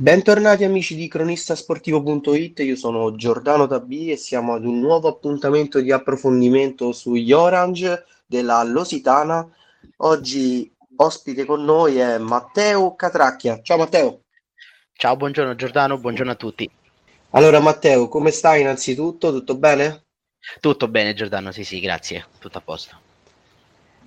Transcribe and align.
Bentornati 0.00 0.64
amici 0.64 0.96
di 0.96 1.08
cronistasportivo.it, 1.08 2.60
io 2.60 2.74
sono 2.74 3.14
Giordano 3.16 3.66
Tabì 3.66 4.10
e 4.10 4.16
siamo 4.16 4.54
ad 4.54 4.64
un 4.64 4.80
nuovo 4.80 5.08
appuntamento 5.08 5.78
di 5.78 5.92
approfondimento 5.92 6.92
sugli 6.92 7.32
Orange 7.32 8.06
della 8.24 8.62
Lositana. 8.62 9.46
Oggi 9.98 10.74
ospite 10.96 11.44
con 11.44 11.64
noi 11.64 11.98
è 11.98 12.16
Matteo 12.16 12.94
Catracchia. 12.94 13.60
Ciao 13.60 13.76
Matteo. 13.76 14.22
Ciao, 14.94 15.16
buongiorno 15.16 15.54
Giordano, 15.54 15.98
buongiorno 15.98 16.32
a 16.32 16.36
tutti. 16.36 16.70
Allora 17.32 17.60
Matteo, 17.60 18.08
come 18.08 18.30
stai 18.30 18.62
innanzitutto? 18.62 19.30
Tutto 19.30 19.58
bene? 19.58 20.04
Tutto 20.60 20.88
bene 20.88 21.12
Giordano, 21.12 21.52
sì 21.52 21.62
sì, 21.62 21.78
grazie, 21.78 22.24
tutto 22.38 22.56
a 22.56 22.62
posto. 22.62 23.09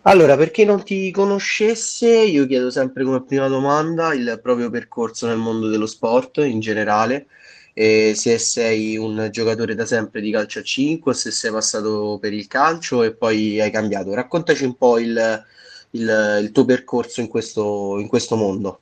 Allora, 0.06 0.36
per 0.36 0.52
chi 0.52 0.66
non 0.66 0.84
ti 0.84 1.12
conoscesse, 1.12 2.10
io 2.10 2.46
chiedo 2.46 2.70
sempre 2.70 3.06
come 3.06 3.24
prima 3.24 3.48
domanda 3.48 4.14
il 4.14 4.38
proprio 4.44 4.70
percorso 4.70 5.28
nel 5.28 5.38
mondo 5.38 5.70
dello 5.70 5.86
sport 5.86 6.40
in 6.40 6.60
generale, 6.60 7.28
e 7.74 8.14
se 8.14 8.38
sei 8.38 8.98
un 8.98 9.30
giocatore 9.32 9.76
da 9.76 9.86
sempre 9.86 10.20
di 10.20 10.30
calcio 10.30 10.60
a 10.60 10.64
5 10.64 11.12
o 11.12 11.16
se 11.16 11.32
sei 11.32 11.52
passato 11.52 12.18
per 12.20 12.34
il 12.34 12.48
calcio 12.48 13.02
e 13.04 13.16
poi 13.16 13.62
hai 13.62 13.72
cambiato. 13.72 14.14
Raccontaci 14.14 14.66
un 14.66 14.76
po' 14.76 15.00
il, 15.00 15.46
il, 15.92 16.40
il 16.42 16.52
tuo 16.52 16.66
percorso 16.66 17.22
in 17.22 17.30
questo, 17.30 17.98
in 17.98 18.10
questo 18.10 18.36
mondo. 18.36 18.82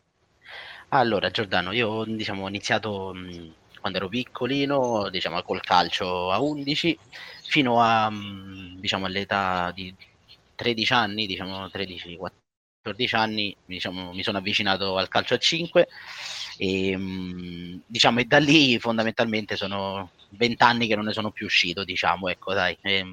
Allora, 0.90 1.30
Giordano, 1.30 1.72
io 1.72 2.04
diciamo, 2.04 2.46
ho 2.46 2.48
iniziato 2.48 3.14
mh, 3.14 3.54
quando 3.80 4.00
ero 4.00 4.10
piccolino, 4.10 5.08
diciamo, 5.12 5.40
col 5.44 5.62
calcio 5.62 6.32
a 6.32 6.42
11, 6.42 6.98
fino 7.44 7.80
a, 7.80 8.10
mh, 8.10 8.80
diciamo, 8.80 9.06
all'età 9.06 9.72
di 9.74 9.94
13 10.62 10.94
anni, 10.94 11.26
diciamo 11.26 11.70
13, 11.72 12.18
14 12.18 13.16
anni, 13.16 13.56
diciamo, 13.66 14.14
mi 14.14 14.22
sono 14.22 14.38
avvicinato 14.38 14.96
al 14.96 15.08
calcio 15.08 15.34
a 15.34 15.40
5 15.40 15.88
e, 16.58 17.80
diciamo, 17.84 18.20
e 18.20 18.26
da 18.26 18.38
lì 18.38 18.78
fondamentalmente 18.78 19.56
sono 19.56 20.12
20 20.30 20.64
anni 20.64 20.88
che 20.88 20.96
non 20.96 21.06
ne 21.06 21.14
sono 21.14 21.32
più 21.32 21.48
uscito, 21.48 21.84
diciamo, 21.84 22.30
ecco 22.30 22.54
dai. 22.54 22.78
E, 22.82 23.06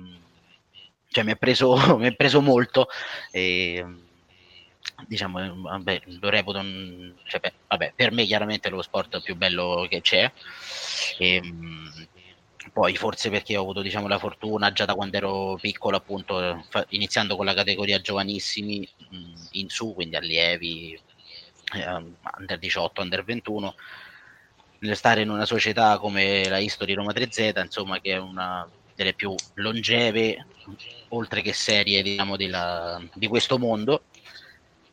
cioè 1.11 1.25
mi 1.25 1.33
è 1.33 1.37
preso, 1.37 1.75
è 2.05 2.15
preso 2.15 2.43
molto 2.43 2.89
e, 3.31 3.83
diciamo, 5.07 5.62
vabbè, 5.62 6.03
lo 6.21 6.29
reputo, 6.29 6.59
un, 6.59 7.15
cioè, 7.25 7.41
vabbè, 7.67 7.95
per 7.97 8.12
me 8.12 8.27
chiaramente 8.27 8.69
è 8.69 8.71
lo 8.71 8.83
sport 8.83 9.23
più 9.23 9.37
bello 9.37 9.87
che 9.89 10.03
c'è. 10.03 10.31
E, 11.17 11.41
poi 12.73 12.97
forse 12.97 13.31
perché 13.31 13.56
ho 13.56 13.62
avuto 13.62 13.83
diciamo, 13.83 14.09
la 14.09 14.19
fortuna 14.19 14.73
già 14.73 14.84
da 14.84 14.95
quando 14.95 15.17
ero 15.17 15.59
piccolo, 15.61 15.97
appunto, 15.97 16.65
fa- 16.69 16.84
iniziando 16.91 17.37
con 17.37 17.45
la 17.45 17.55
categoria 17.55 18.00
giovanissimi 18.00 18.89
mh, 19.11 19.33
in 19.53 19.69
su, 19.69 19.95
quindi 19.95 20.17
allievi, 20.17 21.00
eh, 21.75 21.92
under 22.39 22.59
18, 22.59 23.00
under 23.00 23.25
21, 23.25 23.75
nel 24.81 24.97
stare 24.97 25.23
in 25.23 25.31
una 25.31 25.47
società 25.47 25.98
come 25.98 26.48
la 26.48 26.59
History 26.59 26.95
Roma 26.95 27.12
3Z, 27.12 27.61
insomma, 27.62 28.00
che 28.00 28.12
è 28.12 28.19
una 28.19 28.69
delle 28.95 29.15
più 29.15 29.34
longeve, 29.55 30.47
oltre 31.11 31.41
che 31.43 31.53
serie, 31.53 32.03
diciamo, 32.03 32.37
della, 32.37 33.00
di 33.15 33.28
questo 33.28 33.59
mondo. 33.59 34.03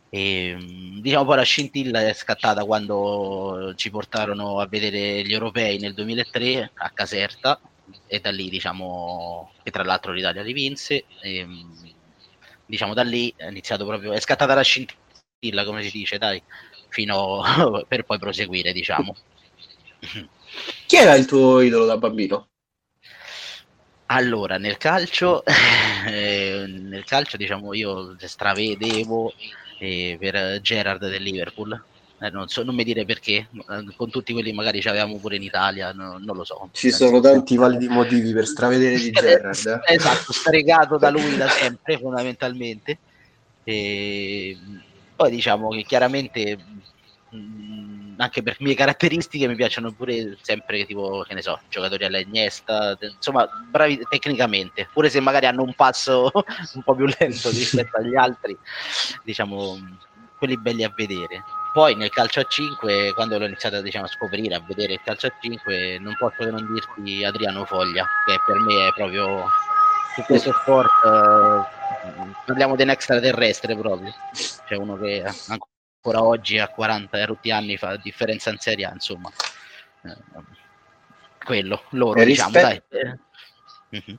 E, 0.10 0.56
diciamo 1.02 1.26
poi 1.26 1.36
la 1.36 1.44
scintilla 1.44 2.08
è 2.08 2.14
scattata 2.14 2.64
quando 2.64 3.74
ci 3.76 3.90
portarono 3.90 4.60
a 4.60 4.68
vedere 4.68 5.24
gli 5.24 5.34
europei 5.34 5.78
nel 5.80 5.94
2003 5.94 6.72
a 6.76 6.90
Caserta 6.92 7.60
e 8.08 8.20
da 8.20 8.32
lì 8.32 8.50
diciamo 8.50 9.52
che 9.64 9.72
tra 9.72 9.84
l'altro 9.84 10.12
l'Italia 10.12 10.42
rivinse 10.42 11.06
e, 11.22 11.48
diciamo 12.66 12.94
da 12.94 13.04
lì 13.04 13.34
è 13.36 13.48
iniziato 13.48 13.86
proprio 13.86 14.14
è 14.14 14.20
scattata 14.20 14.54
la 14.54 14.62
scintilla 14.62 15.66
come 15.66 15.84
si 15.84 15.92
dice 15.92 16.18
dai 16.18 16.42
fino 16.90 17.44
per 17.88 18.04
poi 18.04 18.18
proseguire 18.18 18.72
diciamo 18.72 19.16
chi 20.86 20.96
era 20.96 21.16
il 21.16 21.26
tuo 21.26 21.62
idolo 21.62 21.86
da 21.86 21.98
bambino? 21.98 22.50
Allora, 24.08 24.58
nel 24.58 24.78
calcio, 24.78 25.44
eh, 26.08 26.66
nel 26.68 27.04
calcio 27.06 27.38
diciamo 27.38 27.74
io 27.74 28.16
stravedevo 28.20 29.34
eh, 29.80 30.18
per 30.20 30.62
Gerard 30.62 31.08
del 31.08 31.24
Liverpool 31.24 31.84
eh, 32.20 32.30
non, 32.30 32.48
so, 32.48 32.64
non 32.64 32.76
mi 32.76 32.86
dire 32.86 33.04
perché, 33.04 33.50
eh, 33.52 33.96
con 33.96 34.10
tutti 34.10 34.32
quelli 34.32 34.54
magari 34.54 34.80
ci 34.80 34.88
avevamo 34.88 35.18
pure 35.18 35.36
in 35.36 35.44
Italia, 35.44 35.92
no, 35.92 36.18
non 36.18 36.38
lo 36.38 36.46
so. 36.46 36.70
Ci 36.72 36.90
sono 36.90 37.20
tanti 37.20 37.58
validi 37.58 37.90
motivi 37.90 38.32
per 38.32 38.48
stravedere 38.48 38.96
di. 38.96 39.12
Eh? 39.26 39.94
Esatto, 39.94 40.32
stregato 40.32 40.98
da 40.98 41.10
lui 41.10 41.36
da 41.36 41.48
sempre 41.50 41.98
fondamentalmente. 41.98 42.98
E 43.64 44.58
poi 45.16 45.32
diciamo 45.32 45.70
che 45.70 45.84
chiaramente 45.84 46.58
mh, 47.30 47.38
anche 48.18 48.44
per 48.44 48.58
mie 48.60 48.76
caratteristiche 48.76 49.48
mi 49.48 49.56
piacciono 49.56 49.92
pure 49.92 50.38
sempre 50.42 50.86
tipo 50.86 51.24
che 51.28 51.34
ne 51.34 51.42
so 51.42 51.60
giocatori 51.70 52.06
alla 52.06 52.20
Iniesta 52.20 52.98
insomma 53.00 53.48
bravi 53.70 54.02
tecnicamente 54.10 54.88
pure 54.92 55.10
se 55.10 55.20
magari 55.20 55.46
hanno 55.46 55.64
un 55.64 55.74
passo 55.74 56.32
un 56.74 56.84
po' 56.84 56.96
più 56.96 57.06
lento 57.06 57.50
rispetto 57.50 57.98
agli 57.98 58.16
altri 58.16 58.58
diciamo 59.24 59.78
quelli 60.38 60.58
belli 60.58 60.84
a 60.84 60.94
vedere. 60.96 61.44
Poi 61.74 61.96
nel 61.96 62.10
calcio 62.10 62.40
a 62.40 62.46
5, 62.46 63.14
quando 63.14 63.38
l'ho 63.38 63.46
iniziato 63.46 63.82
diciamo, 63.82 64.06
a 64.06 64.08
scoprire, 64.08 64.56
a 64.56 64.64
vedere 64.66 64.94
il 64.94 65.02
calcio 65.04 65.28
a 65.28 65.34
5, 65.40 65.98
non 66.00 66.16
posso 66.18 66.38
che 66.38 66.52
non 66.52 66.72
dirti 66.72 67.24
Adriano 67.24 67.66
Foglia, 67.66 68.06
che 68.26 68.40
per 68.46 68.60
me 68.60 68.88
è 68.88 68.94
proprio 68.94 69.46
su 70.16 70.22
questo 70.24 70.54
sport, 70.54 70.90
eh, 71.04 72.34
parliamo 72.46 72.76
di 72.76 72.84
un 72.84 72.90
extraterrestre 72.90 73.76
proprio, 73.76 74.14
cioè 74.68 74.78
uno 74.78 74.98
che 74.98 75.24
ancora 75.48 75.74
oggi 76.14 76.58
a 76.60 76.68
40 76.68 77.26
rotti 77.26 77.52
anni 77.52 77.78
fa 77.78 77.96
differenza 77.98 78.50
in 78.50 78.58
Serie 78.58 78.86
A, 78.86 78.92
insomma. 78.94 79.32
Eh, 80.04 80.16
quello, 81.44 81.84
loro, 81.90 82.20
e 82.20 82.26
diciamo, 82.26 82.52
dai. 82.52 82.82
Uh-huh. 83.90 84.18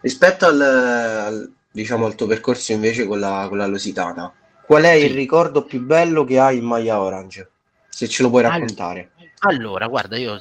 Rispetto 0.00 0.46
al, 0.46 0.60
al, 0.60 1.52
diciamo, 1.70 2.06
al 2.06 2.14
tuo 2.14 2.26
percorso 2.26 2.72
invece 2.72 3.06
con 3.06 3.18
la, 3.20 3.46
con 3.48 3.58
la 3.58 3.66
Lusitana, 3.66 4.32
Qual 4.66 4.82
è 4.82 4.98
sì. 4.98 5.04
il 5.04 5.14
ricordo 5.14 5.64
più 5.64 5.80
bello 5.80 6.24
che 6.24 6.38
hai 6.38 6.58
in 6.58 6.64
maglia 6.64 7.00
orange? 7.00 7.50
Se 7.88 8.08
ce 8.08 8.22
lo 8.22 8.30
puoi 8.30 8.42
raccontare. 8.42 9.10
Allora, 9.40 9.86
guarda, 9.88 10.16
io 10.16 10.38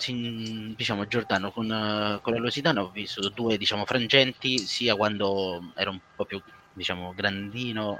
diciamo 0.76 1.08
Giordano 1.08 1.52
con, 1.52 2.20
con 2.22 2.34
la 2.34 2.40
Lusitana 2.40 2.82
ho 2.82 2.90
visto 2.90 3.28
due 3.30 3.58
diciamo, 3.58 3.86
frangenti, 3.86 4.60
sia 4.60 4.96
quando 4.96 5.74
ero 5.76 5.92
un 5.92 6.00
po' 6.16 6.24
più 6.24 6.42
diciamo 6.74 7.14
grandino 7.16 8.00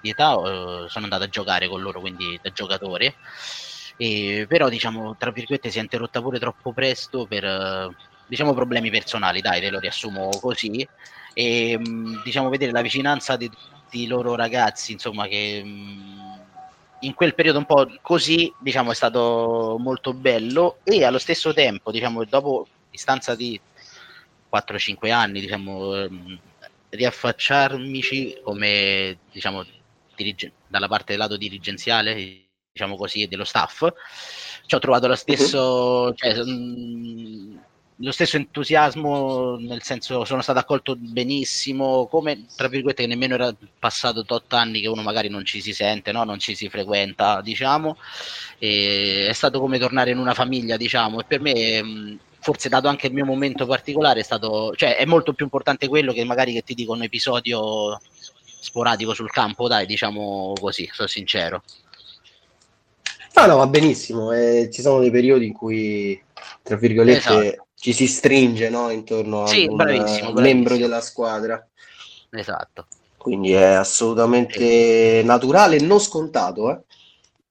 di 0.00 0.10
età, 0.10 0.32
eh, 0.32 0.88
sono 0.88 1.04
andato 1.04 1.24
a 1.24 1.28
giocare 1.28 1.68
con 1.68 1.80
loro, 1.80 2.00
quindi 2.00 2.38
da 2.42 2.50
giocatore. 2.50 3.16
E, 3.96 4.46
però 4.48 4.68
diciamo 4.68 5.16
tra 5.16 5.30
virgolette 5.32 5.70
si 5.70 5.78
è 5.78 5.82
interrotta 5.82 6.22
pure 6.22 6.38
troppo 6.38 6.72
presto 6.72 7.26
per 7.26 7.92
diciamo 8.26 8.54
problemi 8.54 8.90
personali, 8.90 9.40
dai, 9.40 9.60
te 9.60 9.70
lo 9.70 9.78
riassumo 9.78 10.28
così. 10.40 10.86
E 11.34 11.78
diciamo 12.24 12.48
vedere 12.48 12.72
la 12.72 12.82
vicinanza 12.82 13.36
di 13.36 13.48
tutti 13.48 14.02
i 14.02 14.06
loro 14.06 14.34
ragazzi, 14.34 14.92
insomma, 14.92 15.26
che 15.26 15.62
mh, 15.64 16.44
in 17.00 17.14
quel 17.14 17.34
periodo 17.34 17.58
un 17.58 17.64
po' 17.64 17.86
così, 18.02 18.52
diciamo, 18.58 18.90
è 18.90 18.94
stato 18.94 19.76
molto 19.78 20.12
bello 20.12 20.78
e 20.84 21.04
allo 21.04 21.18
stesso 21.18 21.52
tempo, 21.54 21.90
diciamo, 21.90 22.24
dopo 22.24 22.66
distanza 22.90 23.34
di 23.34 23.58
4-5 24.50 25.10
anni, 25.12 25.40
diciamo, 25.40 26.06
riaffacciarmici 26.90 28.40
come, 28.42 29.18
diciamo, 29.32 29.64
dirige- 30.16 30.52
dalla 30.66 30.88
parte 30.88 31.12
del 31.12 31.18
lato 31.20 31.36
dirigenziale, 31.36 32.46
diciamo 32.72 32.96
così, 32.96 33.26
dello 33.26 33.44
staff, 33.44 33.86
ci 34.66 34.74
ho 34.74 34.78
trovato 34.78 35.06
lo 35.06 35.14
stesso, 35.14 36.06
uh-huh. 36.08 36.14
cioè, 36.14 36.42
mh, 36.44 37.60
lo 38.00 38.12
stesso 38.12 38.36
entusiasmo, 38.36 39.56
nel 39.56 39.82
senso 39.82 40.24
sono 40.24 40.42
stato 40.42 40.58
accolto 40.60 40.94
benissimo, 40.96 42.06
come 42.06 42.46
tra 42.54 42.68
virgolette 42.68 43.02
che 43.02 43.08
nemmeno 43.08 43.34
era 43.34 43.52
passato 43.78 44.24
tot 44.24 44.52
anni 44.52 44.80
che 44.80 44.88
uno 44.88 45.02
magari 45.02 45.28
non 45.28 45.44
ci 45.44 45.60
si 45.60 45.72
sente, 45.72 46.12
no? 46.12 46.22
non 46.22 46.38
ci 46.38 46.54
si 46.54 46.68
frequenta, 46.68 47.40
diciamo, 47.40 47.96
e 48.58 49.26
è 49.28 49.32
stato 49.32 49.58
come 49.58 49.78
tornare 49.78 50.10
in 50.12 50.18
una 50.18 50.34
famiglia, 50.34 50.76
diciamo, 50.76 51.20
e 51.20 51.24
per 51.24 51.40
me 51.40 52.18
forse 52.40 52.68
dato 52.68 52.88
anche 52.88 53.06
il 53.06 53.12
mio 53.12 53.24
momento 53.24 53.66
particolare 53.66 54.20
è 54.20 54.22
stato, 54.22 54.74
cioè 54.74 54.96
è 54.96 55.04
molto 55.04 55.32
più 55.32 55.44
importante 55.44 55.88
quello 55.88 56.12
che 56.12 56.24
magari 56.24 56.52
che 56.52 56.62
ti 56.62 56.74
dico 56.74 56.92
un 56.92 57.02
episodio 57.02 58.00
sporadico 58.60 59.14
sul 59.14 59.30
campo, 59.30 59.68
dai, 59.68 59.86
diciamo 59.86 60.54
così, 60.60 60.88
sono 60.92 61.08
sincero. 61.08 61.62
No, 63.34 63.46
no, 63.46 63.56
va 63.56 63.66
benissimo, 63.66 64.32
eh, 64.32 64.68
ci 64.72 64.82
sono 64.82 65.00
dei 65.00 65.10
periodi 65.10 65.46
in 65.46 65.52
cui, 65.52 66.20
tra 66.62 66.76
virgolette, 66.76 67.18
esatto 67.18 67.66
ci 67.78 67.92
si 67.92 68.06
stringe 68.06 68.68
no? 68.68 68.90
intorno 68.90 69.46
sì, 69.46 69.64
a 69.64 69.70
un 69.70 69.76
bravissimo, 69.76 70.32
bravissimo. 70.32 70.40
membro 70.40 70.76
della 70.76 71.00
squadra. 71.00 71.64
Esatto. 72.30 72.86
Quindi 73.16 73.52
è 73.52 73.72
assolutamente 73.72 75.22
naturale 75.24 75.76
e 75.76 75.80
non 75.80 76.00
scontato. 76.00 76.70
Eh? 76.70 76.80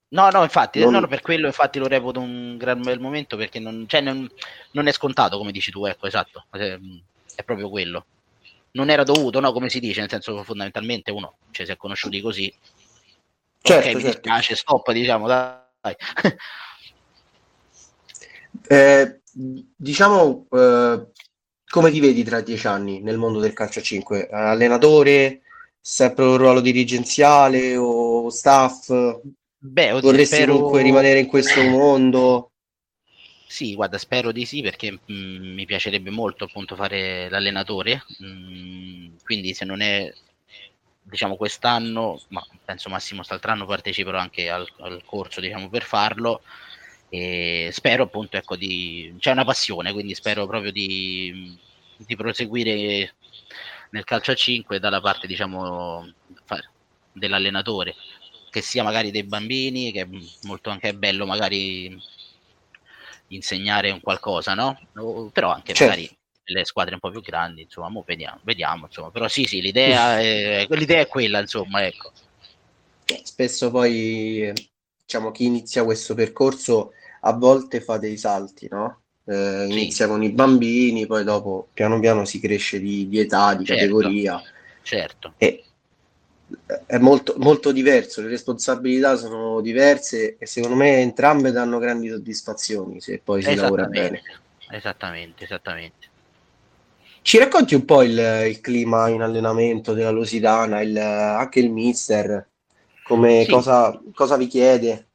No, 0.09 0.29
no, 0.29 0.43
infatti, 0.43 0.79
non... 0.79 0.93
no, 0.93 1.07
per 1.07 1.21
quello 1.21 1.47
infatti 1.47 1.79
lo 1.79 1.87
reputo 1.87 2.21
un 2.21 2.55
gran 2.57 2.81
bel 2.81 2.99
momento 2.99 3.35
perché 3.35 3.59
non, 3.59 3.85
cioè, 3.87 3.99
non, 3.99 4.29
non, 4.71 4.87
è 4.87 4.93
scontato, 4.93 5.37
come 5.37 5.51
dici 5.51 5.69
tu, 5.69 5.85
ecco, 5.85 6.07
esatto, 6.07 6.45
è 6.51 7.43
proprio 7.43 7.69
quello. 7.69 8.05
Non 8.71 8.89
era 8.89 9.03
dovuto, 9.03 9.39
no, 9.39 9.51
come 9.51 9.69
si 9.69 9.79
dice, 9.79 9.99
nel 9.99 10.09
senso 10.09 10.35
che 10.35 10.43
fondamentalmente 10.43 11.11
uno 11.11 11.37
cioè, 11.51 11.65
si 11.65 11.71
è 11.71 11.77
conosciuti 11.77 12.21
così. 12.21 12.53
Certo, 13.61 13.79
ok, 13.79 13.83
certo. 13.83 13.97
mi 13.97 14.03
dispiace, 14.03 14.55
stop, 14.55 14.91
diciamo, 14.91 15.27
dai. 15.27 15.61
Eh, 18.69 19.21
diciamo, 19.31 20.47
eh, 20.51 21.07
come 21.69 21.91
ti 21.91 21.99
vedi 21.99 22.23
tra 22.23 22.41
dieci 22.41 22.67
anni 22.67 23.01
nel 23.01 23.17
mondo 23.17 23.39
del 23.39 23.53
calcio 23.53 23.79
a 23.79 23.81
5? 23.81 24.27
Allenatore, 24.29 25.41
sempre 25.79 26.25
un 26.25 26.37
ruolo 26.37 26.59
dirigenziale 26.59 27.77
o 27.77 28.29
staff? 28.29 28.89
Beh, 29.59 29.91
oddio, 29.91 30.11
Vorresti 30.11 30.35
spero... 30.35 30.53
comunque 30.53 30.83
rimanere 30.83 31.19
in 31.19 31.27
questo 31.27 31.63
mondo? 31.63 32.51
Sì, 33.47 33.73
guarda, 33.75 33.97
spero 33.97 34.31
di 34.31 34.45
sì 34.45 34.61
perché 34.61 34.91
mh, 34.91 34.99
mm, 35.11 35.53
mi 35.53 35.65
piacerebbe 35.65 36.09
molto 36.11 36.43
appunto 36.43 36.75
fare 36.75 37.29
l'allenatore, 37.29 38.03
mh, 38.19 38.25
mm, 38.25 39.07
quindi 39.23 39.53
se 39.53 39.65
non 39.65 39.81
è 39.81 40.13
diciamo 41.01 41.37
quest'anno, 41.37 42.21
ma 42.29 42.45
penso 42.65 42.89
massimo 42.89 43.17
quest'altro 43.19 43.51
anno 43.51 43.65
parteciperò 43.65 44.19
anche 44.19 44.49
al, 44.49 44.67
al 44.79 45.01
corso 45.05 45.39
diciamo 45.39 45.69
per 45.69 45.83
farlo. 45.83 46.41
E 47.09 47.69
spero 47.71 48.03
appunto 48.03 48.35
ecco 48.37 48.57
di 48.57 49.15
c'è 49.19 49.31
una 49.31 49.45
passione, 49.45 49.93
quindi 49.93 50.13
spero 50.13 50.45
proprio 50.45 50.71
di, 50.71 51.57
di 51.95 52.15
proseguire 52.17 53.15
nel 53.91 54.03
calcio 54.03 54.31
a 54.31 54.35
5 54.35 54.79
dalla 54.79 54.99
parte 54.99 55.25
diciamo 55.25 56.05
dell'allenatore 57.13 57.95
che 58.49 58.61
sia 58.61 58.83
magari 58.83 59.11
dei 59.11 59.23
bambini 59.23 59.91
che 59.91 60.01
è 60.01 60.07
molto 60.43 60.69
anche 60.69 60.93
bello 60.93 61.25
magari 61.25 61.99
insegnare 63.27 63.91
un 63.91 64.01
qualcosa, 64.01 64.53
no? 64.53 64.79
O, 64.95 65.29
però 65.29 65.51
anche 65.51 65.73
certo. 65.73 65.93
magari 65.93 66.17
le 66.49 66.65
squadre 66.65 66.93
un 66.93 66.99
po' 66.99 67.09
più 67.09 67.21
grandi, 67.21 67.63
insomma, 67.63 67.91
vediamo, 68.05 68.39
vediamo, 68.43 68.85
insomma. 68.85 69.09
Però 69.11 69.27
sì, 69.27 69.45
sì, 69.45 69.61
l'idea 69.61 70.19
è, 70.19 70.65
l'idea 70.69 71.01
è 71.01 71.07
quella, 71.07 71.39
insomma, 71.39 71.85
ecco. 71.85 72.11
Spesso 73.23 73.69
poi, 73.69 74.51
diciamo, 75.05 75.31
chi 75.31 75.45
inizia 75.45 75.83
questo 75.83 76.13
percorso 76.13 76.93
a 77.21 77.33
volte 77.33 77.81
fa 77.81 77.97
dei 77.97 78.17
salti, 78.17 78.67
no? 78.69 79.01
Eh, 79.25 79.65
sì. 79.67 79.73
Inizia 79.73 80.07
con 80.07 80.23
i 80.23 80.31
bambini, 80.31 81.05
poi 81.05 81.25
dopo 81.25 81.67
piano 81.73 81.99
piano 81.99 82.23
si 82.23 82.39
cresce 82.39 82.79
di, 82.79 83.09
di 83.09 83.19
età, 83.19 83.53
di 83.55 83.65
certo. 83.65 83.81
categoria. 83.81 84.41
Certo. 84.81 85.33
E 85.37 85.63
è 86.85 86.97
molto, 86.97 87.35
molto 87.37 87.71
diverso, 87.71 88.21
le 88.21 88.29
responsabilità 88.29 89.15
sono 89.15 89.59
diverse 89.61 90.37
e 90.37 90.45
secondo 90.45 90.75
me 90.75 90.97
entrambe 90.99 91.51
danno 91.51 91.77
grandi 91.77 92.09
soddisfazioni 92.09 93.01
se 93.01 93.19
poi 93.23 93.41
si 93.41 93.55
lavora 93.55 93.85
bene. 93.85 94.21
Esattamente, 94.69 95.43
esattamente. 95.43 96.07
Ci 97.21 97.37
racconti 97.37 97.75
un 97.75 97.83
po' 97.83 98.03
il, 98.03 98.17
il 98.47 98.61
clima 98.61 99.09
in 99.09 99.21
allenamento 99.21 99.93
della 99.93 100.11
Lusitana, 100.11 100.81
il, 100.81 100.97
anche 100.97 101.59
il 101.59 101.71
mister, 101.71 102.47
come, 103.03 103.43
sì. 103.43 103.51
cosa, 103.51 103.99
cosa 104.13 104.37
vi 104.37 104.47
chiede? 104.47 105.06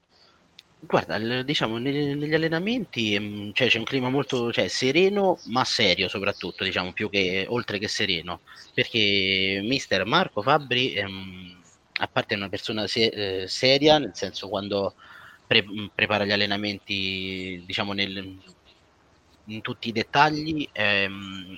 Guarda, 0.85 1.43
diciamo, 1.45 1.79
negli, 1.79 2.35
allenamenti 2.35 3.17
mm, 3.19 3.51
cioè, 3.53 3.69
c'è 3.69 3.79
un 3.79 3.85
clima 3.85 4.09
molto 4.11 4.53
cioè, 4.53 4.67
sereno, 4.67 5.39
ma 5.45 5.63
serio 5.65 6.09
soprattutto, 6.09 6.65
diciamo, 6.65 6.93
più 6.93 7.09
che 7.09 7.47
oltre 7.49 7.79
che 7.79 7.87
sereno, 7.87 8.43
perché 8.75 9.61
mister 9.63 10.05
Marco 10.05 10.43
Fabri, 10.43 10.93
ehm, 10.95 11.63
a 12.01 12.09
parte 12.09 12.35
è 12.35 12.37
una 12.37 12.49
persona 12.49 12.87
se- 12.89 13.43
eh, 13.43 13.47
seria, 13.49 13.99
nel 13.99 14.11
senso 14.15 14.49
quando 14.49 14.95
pre- 15.47 15.63
mm, 15.65 15.87
prepara 15.95 16.25
gli 16.25 16.33
allenamenti, 16.33 17.63
diciamo, 17.65 17.93
nel, 17.93 18.41
in 19.47 19.61
tutti 19.61 19.89
i 19.89 19.93
dettagli, 19.93 20.69
ehm, 20.73 21.57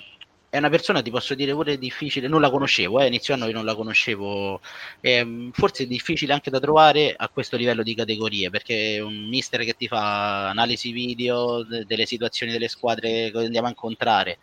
è 0.54 0.58
una 0.58 0.68
persona, 0.70 1.02
ti 1.02 1.10
posso 1.10 1.34
dire 1.34 1.52
pure 1.52 1.76
difficile, 1.78 2.28
non 2.28 2.40
la 2.40 2.48
conoscevo, 2.48 3.00
eh, 3.00 3.08
inizio 3.08 3.34
anno 3.34 3.46
io 3.46 3.52
non 3.54 3.64
la 3.64 3.74
conoscevo, 3.74 4.60
eh, 5.00 5.50
forse 5.52 5.82
è 5.82 5.86
difficile 5.88 6.32
anche 6.32 6.48
da 6.48 6.60
trovare 6.60 7.12
a 7.16 7.28
questo 7.28 7.56
livello 7.56 7.82
di 7.82 7.92
categorie, 7.92 8.50
perché 8.50 9.00
un 9.00 9.26
mister 9.28 9.64
che 9.64 9.74
ti 9.74 9.88
fa 9.88 10.48
analisi 10.50 10.92
video 10.92 11.64
de- 11.64 11.84
delle 11.86 12.06
situazioni 12.06 12.52
delle 12.52 12.68
squadre 12.68 13.32
che 13.32 13.38
andiamo 13.38 13.66
a 13.66 13.70
incontrare. 13.70 14.38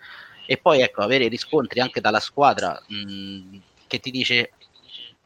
E 0.45 0.57
poi 0.57 0.81
ecco, 0.81 1.01
avere 1.01 1.29
riscontri 1.29 1.79
anche 1.79 2.01
dalla 2.01 2.19
squadra 2.19 2.77
mh, 2.87 3.57
che 3.87 3.99
ti 3.99 4.11
dice 4.11 4.51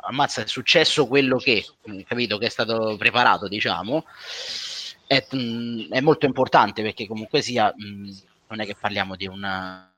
ammazza 0.07 0.43
è 0.43 0.47
successo 0.47 1.07
quello 1.07 1.37
che, 1.37 1.65
capito, 2.05 2.37
che 2.37 2.45
è 2.45 2.49
stato 2.49 2.95
preparato, 2.95 3.47
diciamo, 3.47 4.05
è, 5.07 5.25
mh, 5.31 5.87
è 5.89 5.99
molto 6.01 6.27
importante 6.27 6.83
perché 6.83 7.07
comunque 7.07 7.41
sia, 7.41 7.73
mh, 7.75 8.11
non 8.49 8.61
è 8.61 8.65
che 8.67 8.75
parliamo 8.79 9.15
di 9.15 9.25
una 9.25 9.89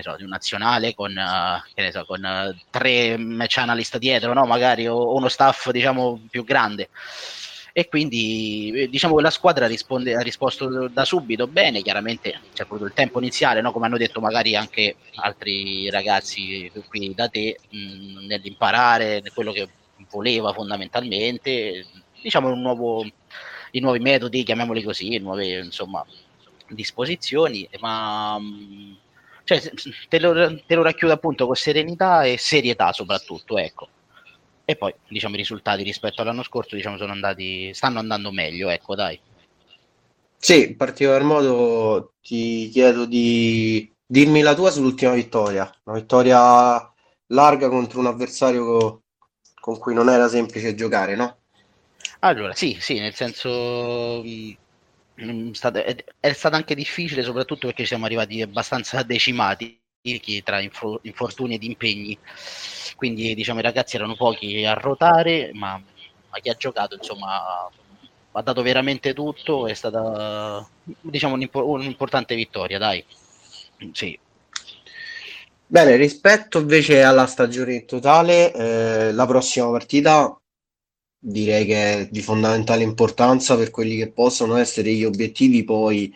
so, 0.00 0.16
di 0.16 0.22
un 0.22 0.28
nazionale 0.28 0.94
con, 0.94 1.12
uh, 1.16 1.90
so, 1.90 2.04
con 2.04 2.22
uh, 2.22 2.56
tre 2.70 3.16
match 3.16 3.58
analyst 3.58 3.98
dietro, 3.98 4.32
no? 4.32 4.44
magari 4.46 4.86
o, 4.86 5.14
uno 5.14 5.28
staff 5.28 5.70
diciamo 5.70 6.20
più 6.30 6.44
grande. 6.44 6.88
E 7.74 7.88
quindi 7.88 8.86
diciamo 8.90 9.16
che 9.16 9.22
la 9.22 9.30
squadra 9.30 9.66
risponde, 9.66 10.14
ha 10.14 10.20
risposto 10.20 10.88
da 10.88 11.06
subito 11.06 11.46
bene, 11.46 11.80
chiaramente 11.80 12.38
c'è 12.52 12.64
avuto 12.64 12.84
il 12.84 12.92
tempo 12.92 13.18
iniziale, 13.18 13.62
no? 13.62 13.72
come 13.72 13.86
hanno 13.86 13.96
detto 13.96 14.20
magari 14.20 14.54
anche 14.54 14.96
altri 15.14 15.88
ragazzi 15.88 16.70
qui 16.86 17.14
da 17.14 17.28
te, 17.28 17.58
mh, 17.70 18.26
nell'imparare 18.26 19.22
quello 19.32 19.52
che 19.52 19.68
voleva 20.10 20.52
fondamentalmente, 20.52 21.86
diciamo 22.20 22.54
nuovo, 22.54 23.06
i 23.70 23.80
nuovi 23.80 24.00
metodi, 24.00 24.42
chiamiamoli 24.42 24.82
così, 24.82 25.16
nuove 25.18 25.58
insomma, 25.60 26.04
disposizioni, 26.68 27.66
ma 27.80 28.38
mh, 28.38 28.96
cioè, 29.44 29.60
te 30.08 30.18
lo, 30.18 30.62
te 30.64 30.74
lo 30.74 30.82
racchiudo 30.82 31.12
appunto 31.12 31.46
con 31.46 31.54
serenità 31.54 32.24
e 32.24 32.38
serietà 32.38 32.92
soprattutto, 32.92 33.58
ecco. 33.58 33.88
E 34.64 34.76
poi, 34.76 34.94
diciamo, 35.08 35.34
i 35.34 35.38
risultati 35.38 35.82
rispetto 35.82 36.22
all'anno 36.22 36.42
scorso, 36.42 36.76
diciamo, 36.76 36.96
sono 36.96 37.12
andati, 37.12 37.74
stanno 37.74 37.98
andando 37.98 38.30
meglio, 38.30 38.68
ecco, 38.68 38.94
dai. 38.94 39.18
Sì, 40.36 40.68
in 40.68 40.76
particolar 40.76 41.22
modo 41.22 42.14
ti 42.20 42.68
chiedo 42.70 43.04
di 43.04 43.92
dirmi 44.04 44.40
la 44.42 44.54
tua 44.54 44.70
sull'ultima 44.70 45.12
vittoria, 45.12 45.72
una 45.84 45.98
vittoria 45.98 46.92
larga 47.28 47.68
contro 47.68 48.00
un 48.00 48.06
avversario 48.06 49.02
con 49.60 49.78
cui 49.78 49.94
non 49.94 50.08
era 50.08 50.28
semplice 50.28 50.74
giocare, 50.74 51.14
no? 51.14 51.38
Allora, 52.20 52.54
sì, 52.54 52.76
sì, 52.80 52.98
nel 52.98 53.14
senso 53.14 54.20
è 55.14 56.32
stato 56.32 56.56
anche 56.56 56.74
difficile 56.74 57.22
soprattutto 57.22 57.66
perché 57.66 57.84
siamo 57.84 58.06
arrivati 58.06 58.42
abbastanza 58.42 59.02
decimati 59.02 59.80
tra 60.42 60.60
infortuni 60.60 61.54
ed 61.54 61.62
impegni. 61.62 62.18
Quindi 62.96 63.34
diciamo 63.34 63.60
i 63.60 63.62
ragazzi 63.62 63.96
erano 63.96 64.16
pochi 64.16 64.64
a 64.64 64.74
ruotare 64.74 65.50
ma, 65.54 65.72
ma 66.30 66.38
chi 66.40 66.48
ha 66.48 66.54
giocato 66.54 66.94
insomma 66.94 67.70
ha 68.34 68.42
dato 68.42 68.62
veramente 68.62 69.12
tutto. 69.14 69.66
È 69.66 69.74
stata 69.74 70.66
diciamo 71.00 71.34
un'importante 71.34 72.34
vittoria 72.34 72.78
dai. 72.78 73.04
Sì. 73.92 74.18
Bene, 75.66 75.96
rispetto 75.96 76.58
invece 76.58 77.02
alla 77.02 77.26
stagione 77.26 77.74
in 77.74 77.86
totale, 77.86 78.52
eh, 78.52 79.12
la 79.12 79.26
prossima 79.26 79.70
partita 79.70 80.36
direi 81.24 81.64
che 81.64 82.00
è 82.00 82.08
di 82.10 82.20
fondamentale 82.20 82.82
importanza 82.82 83.56
per 83.56 83.70
quelli 83.70 83.96
che 83.96 84.10
possono 84.10 84.56
essere 84.56 84.92
gli 84.92 85.04
obiettivi 85.04 85.62
poi 85.62 86.12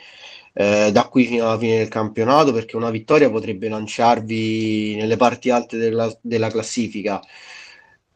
eh, 0.52 0.90
da 0.90 1.06
qui 1.06 1.26
fino 1.26 1.46
alla 1.46 1.58
fine 1.58 1.78
del 1.78 1.88
campionato, 1.88 2.52
perché 2.52 2.76
una 2.76 2.90
vittoria 2.90 3.30
potrebbe 3.30 3.68
lanciarvi 3.68 4.96
nelle 4.96 5.16
parti 5.16 5.50
alte 5.50 5.76
della, 5.76 6.12
della 6.20 6.50
classifica. 6.50 7.22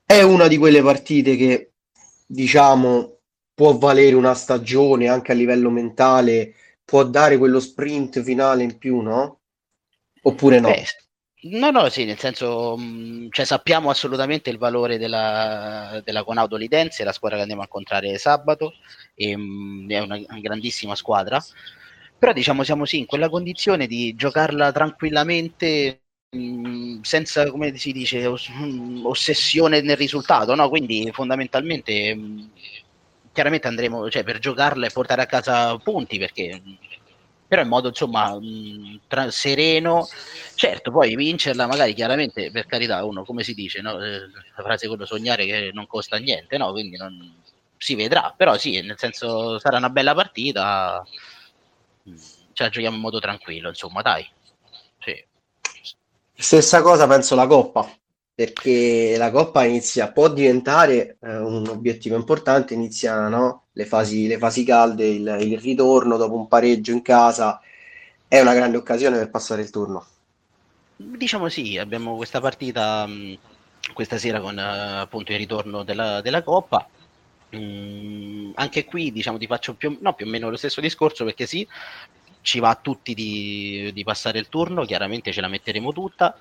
È 0.04 0.22
una 0.22 0.48
di 0.48 0.56
quelle 0.56 0.82
partite 0.82 1.36
che 1.36 1.72
diciamo 2.26 3.18
può 3.54 3.76
valere 3.78 4.16
una 4.16 4.34
stagione 4.34 5.06
anche 5.06 5.30
a 5.30 5.36
livello 5.36 5.70
mentale, 5.70 6.54
può 6.84 7.04
dare 7.04 7.38
quello 7.38 7.60
sprint 7.60 8.20
finale 8.22 8.64
in 8.64 8.78
più, 8.78 9.00
no? 9.00 9.40
Oppure 10.22 10.58
no? 10.58 10.68
Beh, 10.68 10.84
No, 11.42 11.70
no, 11.70 11.88
sì, 11.88 12.04
nel 12.04 12.18
senso, 12.18 12.76
mh, 12.76 12.82
mm, 13.26 13.28
cioè, 13.30 13.46
sappiamo 13.46 13.88
assolutamente 13.88 14.50
il 14.50 14.58
valore 14.58 14.98
della, 14.98 16.00
della 16.04 16.22
Conauto 16.22 16.56
Lidense, 16.56 17.02
la 17.02 17.12
squadra 17.12 17.36
che 17.38 17.42
andiamo 17.42 17.62
a 17.62 17.64
incontrare 17.64 18.18
sabato, 18.18 18.74
e, 19.14 19.34
mh, 19.36 19.40
mm, 19.42 19.90
è 19.90 19.98
una, 20.00 20.18
grandissima 20.40 20.94
squadra, 20.94 21.42
però 22.18 22.32
diciamo 22.34 22.62
siamo 22.62 22.84
sì 22.84 22.98
in 22.98 23.06
quella 23.06 23.30
condizione 23.30 23.86
di 23.86 24.14
giocarla 24.14 24.70
tranquillamente 24.72 26.02
mh, 26.30 26.38
mm, 26.98 27.00
senza, 27.02 27.50
come 27.50 27.74
si 27.78 27.92
dice, 27.92 28.26
os- 28.26 28.50
ossessione 29.04 29.80
nel 29.80 29.96
risultato, 29.96 30.54
no? 30.54 30.68
Quindi 30.68 31.08
fondamentalmente 31.12 32.14
chiaramente 33.32 33.68
andremo, 33.68 34.10
cioè, 34.10 34.24
per 34.24 34.38
giocarla 34.38 34.86
e 34.86 34.90
portare 34.90 35.22
a 35.22 35.26
casa 35.26 35.76
punti, 35.78 36.18
perché 36.18 36.60
però 37.50 37.62
in 37.62 37.68
modo 37.68 37.88
insomma 37.88 38.38
mh, 38.38 39.00
tra, 39.08 39.28
sereno 39.32 40.06
certo 40.54 40.92
poi 40.92 41.16
vincerla 41.16 41.66
magari 41.66 41.94
chiaramente 41.94 42.52
per 42.52 42.64
carità 42.66 43.04
uno 43.04 43.24
come 43.24 43.42
si 43.42 43.54
dice 43.54 43.80
no? 43.80 44.00
Eh, 44.00 44.20
la 44.20 44.62
frase 44.62 44.86
quello 44.86 45.04
sognare 45.04 45.46
che 45.46 45.70
non 45.72 45.88
costa 45.88 46.16
niente 46.18 46.56
no? 46.58 46.70
quindi 46.70 46.96
non, 46.96 47.42
si 47.76 47.96
vedrà 47.96 48.32
però 48.36 48.56
sì 48.56 48.80
nel 48.82 48.96
senso 48.98 49.58
sarà 49.58 49.78
una 49.78 49.90
bella 49.90 50.14
partita 50.14 51.04
ce 52.52 52.62
la 52.62 52.68
giochiamo 52.68 52.94
in 52.94 53.02
modo 53.02 53.18
tranquillo 53.18 53.70
insomma 53.70 54.00
dai 54.00 54.24
sì. 55.00 55.24
stessa 56.32 56.82
cosa 56.82 57.08
penso 57.08 57.34
la 57.34 57.48
Coppa 57.48 57.92
perché 58.32 59.16
la 59.18 59.32
Coppa 59.32 59.64
inizia 59.64 60.12
può 60.12 60.28
diventare 60.28 61.18
eh, 61.20 61.36
un 61.36 61.66
obiettivo 61.66 62.14
importante 62.14 62.74
iniziano 62.74 63.64
le 63.80 63.86
fasi, 63.86 64.26
le 64.26 64.36
fasi 64.36 64.62
calde, 64.62 65.06
il, 65.06 65.36
il 65.40 65.58
ritorno 65.58 66.18
dopo 66.18 66.34
un 66.34 66.48
pareggio 66.48 66.92
in 66.92 67.00
casa 67.00 67.60
è 68.28 68.38
una 68.38 68.52
grande 68.52 68.76
occasione 68.76 69.16
per 69.16 69.30
passare 69.30 69.62
il 69.62 69.70
turno. 69.70 70.04
Diciamo 70.96 71.48
sì, 71.48 71.78
abbiamo 71.78 72.16
questa 72.16 72.40
partita 72.40 73.06
mh, 73.06 73.38
questa 73.94 74.18
sera 74.18 74.40
con 74.40 74.54
uh, 74.54 75.00
appunto 75.00 75.32
il 75.32 75.38
ritorno 75.38 75.82
della, 75.82 76.20
della 76.20 76.42
Coppa. 76.42 76.86
Mm, 77.56 78.52
anche 78.54 78.84
qui 78.84 79.10
diciamo 79.10 79.38
ti 79.38 79.46
faccio 79.46 79.74
più, 79.74 79.96
no, 80.00 80.12
più 80.12 80.26
o 80.26 80.28
meno 80.28 80.50
lo 80.50 80.56
stesso 80.56 80.82
discorso 80.82 81.24
perché 81.24 81.46
sì, 81.46 81.66
ci 82.42 82.60
va 82.60 82.68
a 82.68 82.78
tutti 82.80 83.14
di, 83.14 83.90
di 83.94 84.04
passare 84.04 84.38
il 84.38 84.50
turno, 84.50 84.84
chiaramente 84.84 85.32
ce 85.32 85.40
la 85.40 85.48
metteremo 85.48 85.92
tutta. 85.92 86.38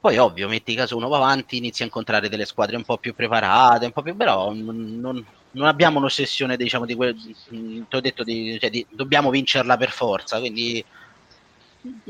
Poi 0.00 0.16
ovvio, 0.16 0.48
metti 0.48 0.74
caso 0.74 0.96
uno 0.96 1.08
va 1.08 1.16
avanti, 1.16 1.56
inizi 1.56 1.82
a 1.82 1.86
incontrare 1.86 2.28
delle 2.28 2.44
squadre 2.44 2.76
un 2.76 2.84
po' 2.84 2.98
più 2.98 3.14
preparate, 3.14 3.86
un 3.86 3.92
po' 3.92 4.02
più, 4.02 4.16
però 4.16 4.52
non, 4.52 5.24
non 5.52 5.66
abbiamo 5.66 5.98
un'ossessione, 5.98 6.56
diciamo, 6.56 6.84
di 6.84 6.94
quel, 6.94 7.14
ti 7.16 7.84
ho 7.90 8.00
detto, 8.00 8.22
di, 8.22 8.58
cioè, 8.60 8.70
di, 8.70 8.86
dobbiamo 8.90 9.30
vincerla 9.30 9.76
per 9.76 9.90
forza, 9.90 10.38
quindi 10.38 10.84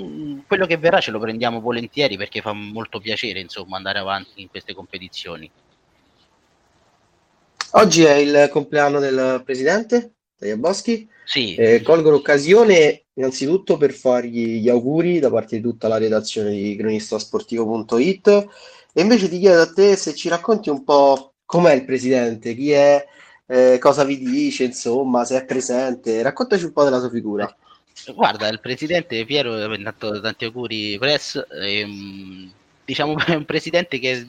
mm, 0.00 0.40
quello 0.46 0.66
che 0.66 0.76
verrà 0.76 1.00
ce 1.00 1.10
lo 1.10 1.18
prendiamo 1.18 1.60
volentieri 1.60 2.16
perché 2.16 2.40
fa 2.40 2.52
molto 2.52 3.00
piacere, 3.00 3.40
insomma, 3.40 3.76
andare 3.76 3.98
avanti 3.98 4.40
in 4.40 4.48
queste 4.48 4.74
competizioni. 4.74 5.50
Oggi 7.72 8.02
è 8.02 8.14
il 8.14 8.48
compleanno 8.50 8.98
del 8.98 9.42
presidente 9.44 10.14
Taia 10.38 10.56
Boschi. 10.56 11.08
Sì. 11.24 11.54
Eh, 11.56 11.82
colgo 11.82 12.10
l'occasione 12.10 13.06
innanzitutto 13.14 13.76
per 13.76 13.92
fargli 13.92 14.60
gli 14.60 14.68
auguri 14.68 15.18
da 15.18 15.30
parte 15.30 15.56
di 15.56 15.62
tutta 15.62 15.88
la 15.88 15.98
redazione 15.98 16.52
di 16.52 16.76
cronistasportivo.it 16.76 18.48
e 18.94 19.00
invece 19.00 19.28
ti 19.28 19.38
chiedo 19.40 19.60
a 19.60 19.72
te 19.72 19.96
se 19.96 20.14
ci 20.14 20.28
racconti 20.28 20.70
un 20.70 20.84
po' 20.84 21.34
com'è 21.44 21.72
il 21.74 21.84
presidente, 21.84 22.54
chi 22.54 22.70
è, 22.70 23.04
eh, 23.50 23.78
cosa 23.78 24.04
vi 24.04 24.18
dice, 24.18 24.64
insomma, 24.64 25.24
se 25.24 25.38
è 25.38 25.44
presente. 25.44 26.20
Raccontaci 26.22 26.64
un 26.64 26.72
po' 26.72 26.84
della 26.84 26.98
sua 27.00 27.08
figura. 27.08 27.56
Guarda, 28.14 28.48
il 28.48 28.60
presidente 28.60 29.24
Piero, 29.24 29.74
intanto 29.74 30.20
tanti 30.20 30.44
auguri 30.44 30.98
press, 30.98 31.42
ehm, 31.50 32.52
diciamo 32.84 33.16
è 33.18 33.34
un 33.34 33.44
presidente 33.44 33.98
che 33.98 34.28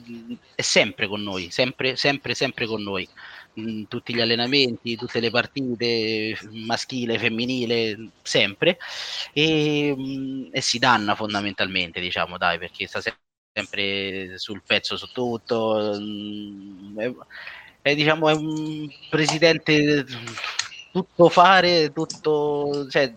è 0.54 0.62
sempre 0.62 1.06
con 1.06 1.22
noi, 1.22 1.50
sempre, 1.50 1.96
sempre, 1.96 2.34
sempre 2.34 2.66
con 2.66 2.82
noi 2.82 3.08
in 3.54 3.88
tutti 3.88 4.14
gli 4.14 4.20
allenamenti, 4.20 4.96
tutte 4.96 5.20
le 5.20 5.30
partite, 5.30 6.36
maschile, 6.50 7.18
femminile, 7.18 8.10
sempre, 8.22 8.78
e, 9.32 9.94
mm, 9.96 10.48
e 10.52 10.60
si 10.60 10.78
danna 10.78 11.14
fondamentalmente, 11.14 12.00
diciamo, 12.00 12.38
dai, 12.38 12.58
perché 12.58 12.86
sta 12.86 13.00
sempre 13.52 14.38
sul 14.38 14.62
pezzo 14.64 14.96
su 14.96 15.06
tutto. 15.12 15.94
È, 17.82 17.90
è, 17.90 17.94
diciamo, 17.94 18.28
è 18.28 18.32
un 18.32 18.88
presidente 19.08 20.04
tutto 20.92 21.28
fare, 21.28 21.92
tutto, 21.92 22.86
cioè, 22.88 23.12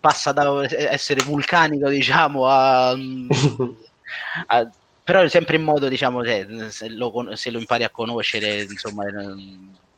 passa 0.00 0.32
da 0.32 0.64
essere 0.70 1.22
vulcanico, 1.22 1.88
diciamo, 1.88 2.46
a, 2.46 2.90
a 4.46 4.72
però 5.02 5.26
sempre 5.28 5.56
in 5.56 5.62
modo, 5.62 5.88
diciamo, 5.88 6.22
se 6.22 6.88
lo, 6.90 7.34
se 7.34 7.50
lo 7.50 7.58
impari 7.58 7.82
a 7.84 7.90
conoscere, 7.90 8.62
insomma, 8.62 9.04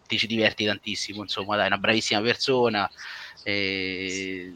ti 0.06 0.16
ci 0.18 0.26
diverti 0.28 0.64
tantissimo, 0.64 1.22
insomma, 1.22 1.56
dai, 1.56 1.66
una 1.66 1.78
bravissima 1.78 2.20
persona. 2.20 2.88
E... 3.42 4.52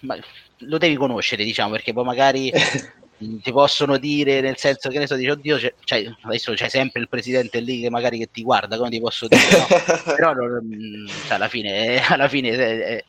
Ma 0.00 0.16
lo 0.58 0.78
devi 0.78 0.96
conoscere, 0.96 1.44
diciamo, 1.44 1.70
perché 1.72 1.92
poi 1.92 2.04
magari 2.04 2.50
ti 3.42 3.52
possono 3.52 3.98
dire 3.98 4.40
nel 4.40 4.56
senso 4.56 4.88
che 4.88 4.98
ne 4.98 5.06
so, 5.06 5.16
dice, 5.16 5.30
oddio, 5.30 5.56
c'è, 5.56 5.74
c'è, 5.84 6.14
adesso 6.22 6.52
c'è 6.54 6.68
sempre 6.68 7.00
il 7.00 7.08
presidente 7.08 7.60
lì 7.60 7.80
che 7.80 7.90
magari 7.90 8.18
che 8.18 8.30
ti 8.30 8.42
guarda, 8.42 8.76
come 8.76 8.90
ti 8.90 9.00
posso 9.00 9.28
dire, 9.28 9.42
no? 9.42 9.66
però 10.14 10.32
non, 10.32 11.06
cioè, 11.26 11.34
alla 11.34 11.48
fine, 11.48 12.00
alla 12.06 12.28
fine 12.28 12.50
è, 12.50 12.78
è, 12.96 13.04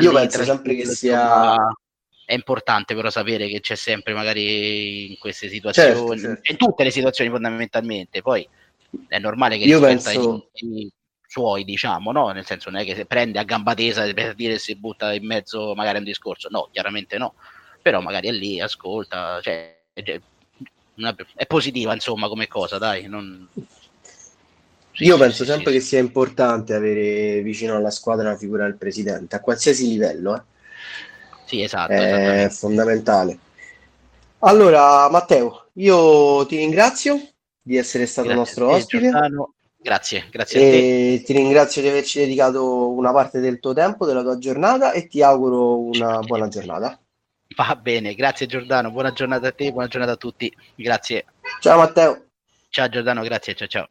io 0.00 0.12
penso 0.12 0.44
sempre 0.44 0.74
che 0.74 0.86
sia 0.86 1.56
è 2.26 2.32
importante 2.32 2.94
però 2.94 3.10
sapere 3.10 3.48
che 3.48 3.60
c'è 3.60 3.74
sempre 3.74 4.14
magari 4.14 5.10
in 5.10 5.18
queste 5.18 5.48
situazioni, 5.48 5.94
certo, 5.94 6.16
certo. 6.16 6.50
in 6.50 6.56
tutte 6.56 6.84
le 6.84 6.90
situazioni 6.90 7.30
fondamentalmente, 7.30 8.22
poi 8.22 8.48
è 9.08 9.18
normale 9.18 9.58
che 9.58 9.64
Io 9.64 9.80
penso... 9.80 10.48
i 10.54 10.90
suoi, 11.26 11.64
diciamo, 11.64 12.12
no? 12.12 12.30
Nel 12.30 12.46
senso 12.46 12.70
non 12.70 12.80
è 12.80 12.84
che 12.84 12.94
se 12.94 13.06
prende 13.06 13.38
a 13.38 13.42
gamba 13.42 13.74
tesa 13.74 14.10
per 14.12 14.34
dire 14.34 14.58
si 14.58 14.76
butta 14.76 15.12
in 15.12 15.26
mezzo 15.26 15.74
magari 15.74 15.96
a 15.96 15.98
un 15.98 16.04
discorso, 16.04 16.48
no, 16.50 16.68
chiaramente 16.72 17.18
no, 17.18 17.34
però 17.84 18.00
magari 18.00 18.28
è 18.28 18.32
lì, 18.32 18.62
ascolta, 18.62 19.40
cioè, 19.42 19.76
è, 19.92 20.20
è 21.34 21.46
positiva 21.46 21.92
insomma 21.92 22.28
come 22.28 22.48
cosa, 22.48 22.78
dai, 22.78 23.06
non... 23.08 23.46
Sì, 24.90 25.04
Io 25.04 25.18
penso 25.18 25.44
sì, 25.44 25.50
sempre 25.50 25.70
sì, 25.70 25.76
che 25.76 25.84
sia 25.84 25.98
importante 25.98 26.72
avere 26.72 27.42
vicino 27.42 27.76
alla 27.76 27.90
squadra 27.90 28.30
la 28.30 28.38
figura 28.38 28.64
del 28.64 28.76
presidente, 28.76 29.36
a 29.36 29.40
qualsiasi 29.40 29.86
livello, 29.86 30.34
eh. 30.34 30.42
Sì, 31.44 31.60
esatto. 31.60 31.92
È 31.92 32.48
fondamentale. 32.50 33.38
Allora, 34.38 35.10
Matteo, 35.10 35.66
io 35.74 36.46
ti 36.46 36.56
ringrazio 36.56 37.20
di 37.60 37.76
essere 37.76 38.06
stato 38.06 38.28
grazie 38.28 38.44
nostro 38.44 38.70
ospite. 38.70 39.02
Giordano. 39.10 39.52
Grazie, 39.76 40.28
grazie 40.30 40.58
e 40.58 40.64
a 40.64 41.18
te. 41.18 41.22
Ti 41.24 41.32
ringrazio 41.34 41.82
di 41.82 41.88
averci 41.88 42.20
dedicato 42.20 42.88
una 42.92 43.12
parte 43.12 43.40
del 43.40 43.60
tuo 43.60 43.74
tempo, 43.74 44.06
della 44.06 44.22
tua 44.22 44.38
giornata 44.38 44.92
e 44.92 45.06
ti 45.06 45.22
auguro 45.22 45.80
una 45.80 46.20
buona 46.20 46.48
giornata. 46.48 46.98
Va 47.56 47.76
bene, 47.76 48.14
grazie 48.14 48.46
Giordano, 48.46 48.90
buona 48.90 49.12
giornata 49.12 49.48
a 49.48 49.52
te, 49.52 49.70
buona 49.70 49.88
giornata 49.88 50.12
a 50.12 50.16
tutti. 50.16 50.52
Grazie. 50.74 51.24
Ciao 51.60 51.78
Matteo. 51.78 52.26
Ciao 52.68 52.88
Giordano, 52.88 53.22
grazie, 53.22 53.54
ciao 53.54 53.68
ciao. 53.68 53.88